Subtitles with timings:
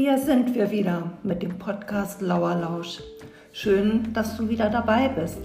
[0.00, 3.00] Hier sind wir wieder mit dem Podcast Lauerlausch.
[3.50, 5.40] Schön, dass du wieder dabei bist.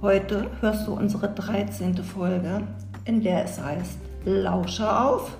[0.00, 1.94] Heute hörst du unsere 13.
[2.02, 2.62] Folge,
[3.04, 5.36] in der es heißt Lausche auf.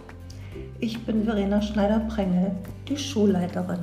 [0.80, 2.50] Ich bin Verena Schneider-Prengel,
[2.86, 3.80] die Schulleiterin.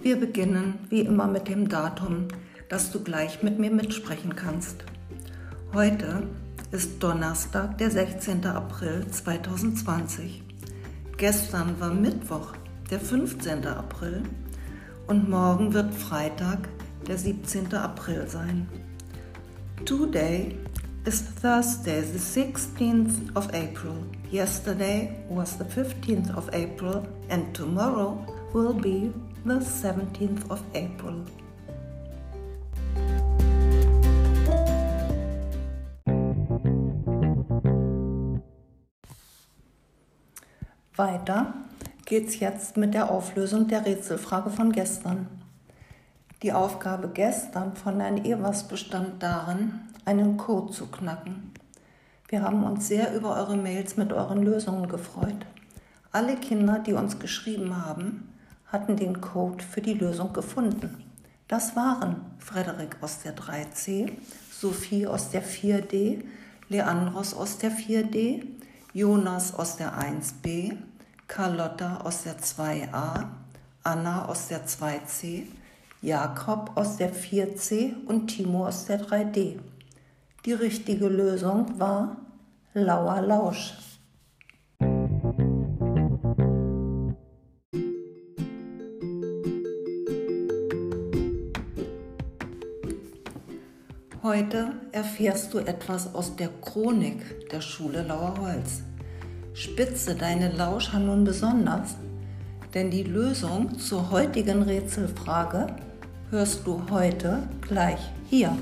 [0.00, 2.26] Wir beginnen wie immer mit dem Datum,
[2.70, 4.84] dass du gleich mit mir mitsprechen kannst.
[5.74, 6.28] Heute
[6.70, 8.46] ist Donnerstag, der 16.
[8.46, 10.42] April 2020.
[11.16, 12.54] Gestern war Mittwoch,
[12.90, 13.66] der 15.
[13.66, 14.22] April
[15.08, 16.68] und morgen wird Freitag,
[17.08, 17.74] der 17.
[17.74, 18.68] April sein.
[19.84, 20.56] Today
[21.04, 24.04] is Thursday, the 16th of April.
[24.30, 29.12] Yesterday was the 15th of April and tomorrow will be
[29.44, 31.24] the 17th of April.
[41.00, 41.54] Weiter
[42.04, 45.28] geht's jetzt mit der Auflösung der Rätselfrage von gestern.
[46.42, 51.54] Die Aufgabe gestern von Herrn Evers bestand darin, einen Code zu knacken.
[52.28, 55.46] Wir haben uns sehr über eure Mails mit euren Lösungen gefreut.
[56.12, 58.34] Alle Kinder, die uns geschrieben haben,
[58.66, 61.02] hatten den Code für die Lösung gefunden.
[61.48, 64.12] Das waren Frederik aus der 3C,
[64.52, 66.22] Sophie aus der 4D,
[66.68, 68.44] Leandros aus der 4D,
[68.92, 70.76] Jonas aus der 1b,
[71.30, 73.28] Carlotta aus der 2a,
[73.84, 75.44] Anna aus der 2c,
[76.02, 79.60] Jakob aus der 4c und Timo aus der 3d.
[80.44, 82.16] Die richtige Lösung war
[82.74, 83.74] Lauer Lausch.
[94.24, 98.82] Heute erfährst du etwas aus der Chronik der Schule Lauerholz.
[99.60, 101.96] Spitze deine Lauscher nun besonders,
[102.72, 105.76] denn die Lösung zur heutigen Rätselfrage
[106.30, 108.00] hörst du heute gleich
[108.30, 108.56] hier.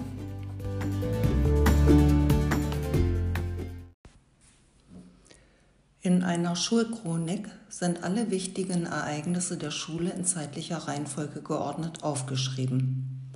[6.01, 13.31] In einer Schulchronik sind alle wichtigen Ereignisse der Schule in zeitlicher Reihenfolge geordnet aufgeschrieben.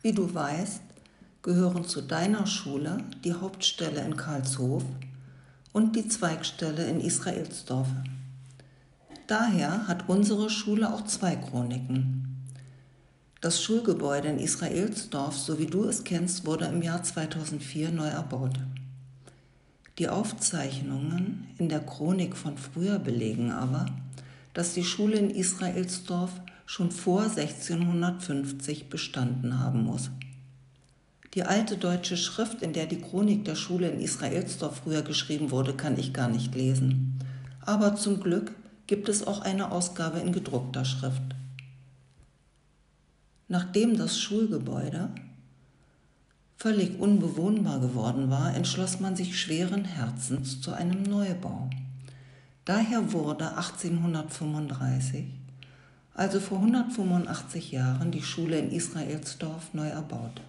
[0.00, 0.80] Wie du weißt,
[1.42, 4.82] gehören zu deiner Schule die Hauptstelle in Karlshof
[5.72, 7.88] und die Zweigstelle in Israelsdorf.
[9.26, 12.46] Daher hat unsere Schule auch zwei Chroniken.
[13.40, 18.58] Das Schulgebäude in Israelsdorf, so wie du es kennst, wurde im Jahr 2004 neu erbaut.
[19.98, 23.86] Die Aufzeichnungen in der Chronik von früher belegen aber,
[24.54, 26.30] dass die Schule in Israelsdorf
[26.66, 30.10] schon vor 1650 bestanden haben muss.
[31.34, 35.72] Die alte deutsche Schrift, in der die Chronik der Schule in Israelsdorf früher geschrieben wurde,
[35.72, 37.18] kann ich gar nicht lesen.
[37.62, 38.52] Aber zum Glück
[38.86, 41.22] gibt es auch eine Ausgabe in gedruckter Schrift.
[43.48, 45.08] Nachdem das Schulgebäude
[46.58, 51.70] völlig unbewohnbar geworden war, entschloss man sich schweren Herzens zu einem Neubau.
[52.66, 55.24] Daher wurde 1835,
[56.14, 60.42] also vor 185 Jahren, die Schule in Israelsdorf neu erbaut.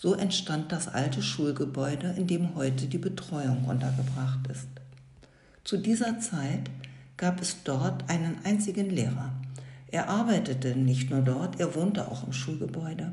[0.00, 4.68] So entstand das alte Schulgebäude, in dem heute die Betreuung untergebracht ist.
[5.64, 6.70] Zu dieser Zeit
[7.16, 9.32] gab es dort einen einzigen Lehrer.
[9.88, 13.12] Er arbeitete nicht nur dort, er wohnte auch im Schulgebäude.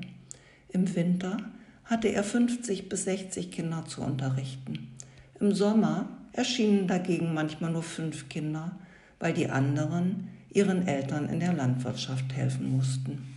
[0.70, 1.38] Im Winter
[1.86, 4.96] hatte er 50 bis 60 Kinder zu unterrichten.
[5.40, 8.78] Im Sommer erschienen dagegen manchmal nur fünf Kinder,
[9.18, 13.36] weil die anderen ihren Eltern in der Landwirtschaft helfen mussten.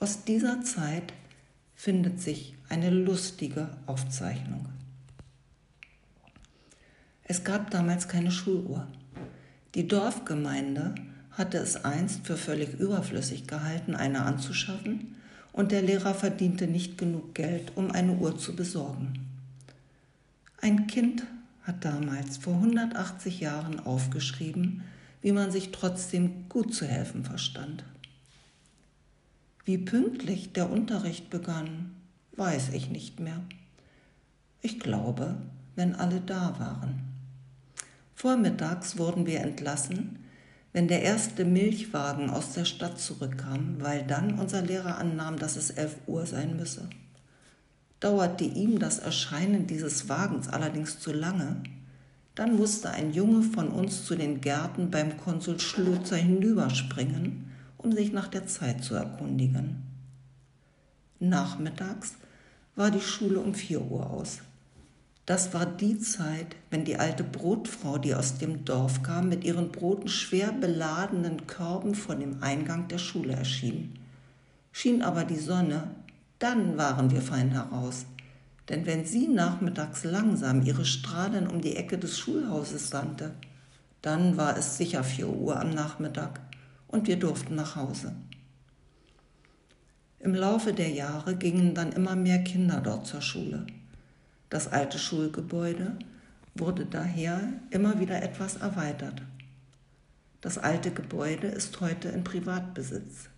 [0.00, 1.12] Aus dieser Zeit
[1.80, 4.66] findet sich eine lustige Aufzeichnung.
[7.24, 8.86] Es gab damals keine Schuluhr.
[9.74, 10.94] Die Dorfgemeinde
[11.30, 15.16] hatte es einst für völlig überflüssig gehalten, eine anzuschaffen,
[15.54, 19.14] und der Lehrer verdiente nicht genug Geld, um eine Uhr zu besorgen.
[20.60, 21.24] Ein Kind
[21.62, 24.82] hat damals vor 180 Jahren aufgeschrieben,
[25.22, 27.84] wie man sich trotzdem gut zu helfen verstand.
[29.70, 31.94] Wie pünktlich der Unterricht begann,
[32.34, 33.40] weiß ich nicht mehr.
[34.62, 35.36] Ich glaube,
[35.76, 37.02] wenn alle da waren.
[38.16, 40.18] Vormittags wurden wir entlassen,
[40.72, 45.70] wenn der erste Milchwagen aus der Stadt zurückkam, weil dann unser Lehrer annahm, dass es
[45.70, 46.90] elf Uhr sein müsse.
[48.00, 51.62] Dauerte ihm das Erscheinen dieses Wagens allerdings zu lange,
[52.34, 57.49] dann musste ein Junge von uns zu den Gärten beim Konsul Schlözer hinüberspringen
[57.82, 59.82] um sich nach der Zeit zu erkundigen.
[61.18, 62.14] Nachmittags
[62.76, 64.38] war die Schule um 4 Uhr aus.
[65.26, 69.70] Das war die Zeit, wenn die alte Brotfrau, die aus dem Dorf kam, mit ihren
[69.70, 73.98] Broten schwer beladenen Körben vor dem Eingang der Schule erschien.
[74.72, 75.94] Schien aber die Sonne,
[76.38, 78.06] dann waren wir fein heraus.
[78.68, 83.32] Denn wenn sie nachmittags langsam ihre Strahlen um die Ecke des Schulhauses sandte,
[84.00, 86.40] dann war es sicher vier Uhr am Nachmittag
[86.90, 88.14] und wir durften nach Hause.
[90.18, 93.66] Im Laufe der Jahre gingen dann immer mehr Kinder dort zur Schule.
[94.50, 95.96] Das alte Schulgebäude
[96.54, 97.40] wurde daher
[97.70, 99.22] immer wieder etwas erweitert.
[100.40, 103.28] Das alte Gebäude ist heute in Privatbesitz,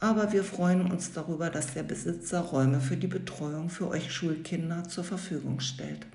[0.00, 4.84] aber wir freuen uns darüber, dass der Besitzer Räume für die Betreuung für euch Schulkinder
[4.84, 6.06] zur Verfügung stellt.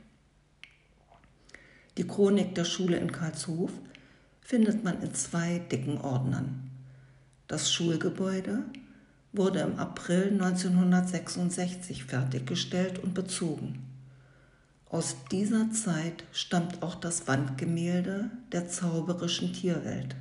[1.98, 3.72] Die Chronik der Schule in Karlshof
[4.42, 6.69] findet man in zwei dicken Ordnern.
[7.50, 8.64] Das Schulgebäude
[9.34, 13.88] wurde im April 1966 fertiggestellt und bezogen.
[14.88, 20.16] Aus dieser Zeit stammt auch das Wandgemälde der zauberischen Tierwelt.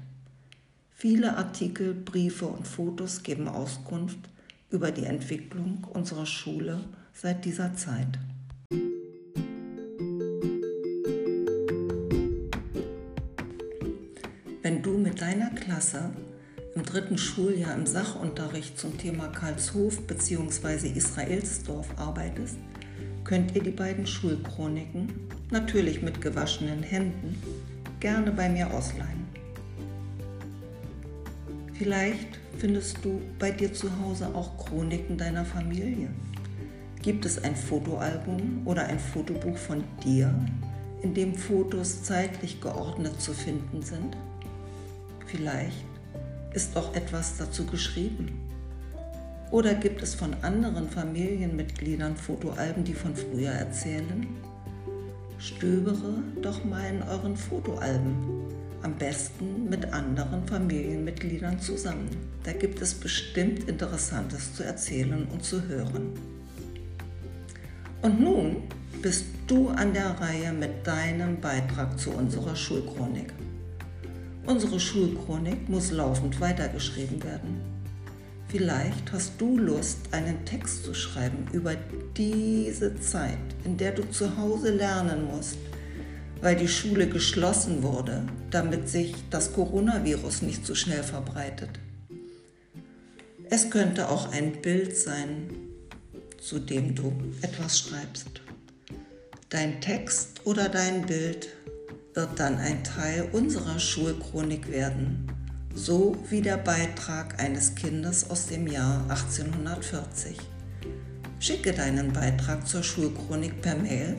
[0.90, 4.20] Viele Artikel, Briefe und Fotos geben Auskunft
[4.70, 6.80] über die Entwicklung unserer Schule
[7.12, 8.18] seit dieser Zeit.
[14.62, 16.10] Wenn du mit deiner Klasse
[16.78, 20.88] im dritten Schuljahr im Sachunterricht zum Thema Karlshof bzw.
[20.88, 22.56] Israelsdorf arbeitest,
[23.24, 25.12] könnt ihr die beiden Schulchroniken,
[25.50, 27.36] natürlich mit gewaschenen Händen,
[27.98, 29.26] gerne bei mir ausleihen.
[31.72, 36.10] Vielleicht findest du bei dir zu Hause auch Chroniken deiner Familie.
[37.02, 40.32] Gibt es ein Fotoalbum oder ein Fotobuch von dir,
[41.02, 44.16] in dem Fotos zeitlich geordnet zu finden sind?
[45.26, 45.97] Vielleicht
[46.54, 48.48] ist auch etwas dazu geschrieben
[49.50, 54.26] oder gibt es von anderen Familienmitgliedern Fotoalben, die von früher erzählen?
[55.38, 58.14] Stöbere doch mal in euren Fotoalben,
[58.82, 62.08] am besten mit anderen Familienmitgliedern zusammen.
[62.44, 66.12] Da gibt es bestimmt Interessantes zu erzählen und zu hören.
[68.02, 68.56] Und nun
[69.00, 73.32] bist du an der Reihe mit deinem Beitrag zu unserer Schulchronik.
[74.48, 77.60] Unsere Schulchronik muss laufend weitergeschrieben werden.
[78.48, 81.76] Vielleicht hast du Lust, einen Text zu schreiben über
[82.16, 83.36] diese Zeit,
[83.66, 85.58] in der du zu Hause lernen musst,
[86.40, 91.78] weil die Schule geschlossen wurde, damit sich das Coronavirus nicht so schnell verbreitet.
[93.50, 95.50] Es könnte auch ein Bild sein,
[96.38, 97.12] zu dem du
[97.42, 98.40] etwas schreibst.
[99.50, 101.48] Dein Text oder dein Bild
[102.14, 105.28] wird dann ein Teil unserer Schulchronik werden
[105.78, 110.36] so wie der Beitrag eines Kindes aus dem Jahr 1840.
[111.38, 114.16] Schicke deinen Beitrag zur Schulchronik per Mail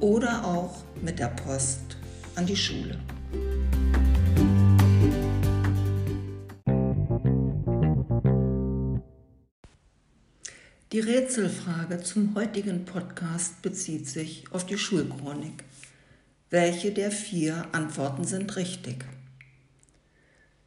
[0.00, 1.96] oder auch mit der Post
[2.34, 2.98] an die Schule.
[10.90, 15.64] Die Rätselfrage zum heutigen Podcast bezieht sich auf die Schulchronik.
[16.52, 19.06] Welche der vier Antworten sind richtig?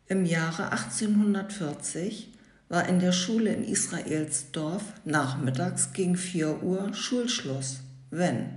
[0.08, 2.34] Im Jahre 1840
[2.70, 8.50] war in der Schule in Israelsdorf nachmittags gegen 4 Uhr Schulschluss, wenn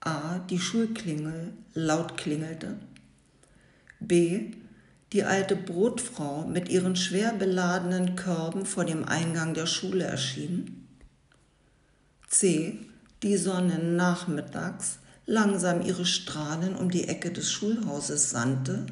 [0.00, 0.40] a.
[0.50, 2.76] die Schulklingel laut klingelte,
[3.98, 4.52] b.
[5.14, 10.86] die alte Brotfrau mit ihren schwer beladenen Körben vor dem Eingang der Schule erschien,
[12.28, 12.78] c.
[13.22, 14.98] die Sonne nachmittags
[15.30, 18.86] langsam ihre Strahlen um die Ecke des Schulhauses sandte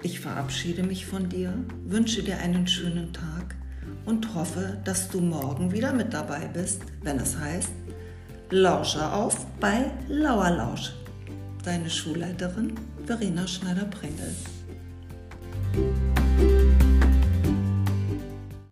[0.03, 1.55] Ich verabschiede mich von dir,
[1.87, 3.57] wünsche dir einen schönen Tag
[4.05, 7.73] und hoffe, dass du morgen wieder mit dabei bist, wenn es heißt
[8.51, 10.93] Lauscher auf bei Lauerlausch.
[11.65, 12.75] Deine Schulleiterin
[13.07, 14.35] Verena Schneider-Prengel.